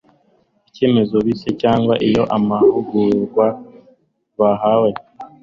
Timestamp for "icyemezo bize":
0.69-1.49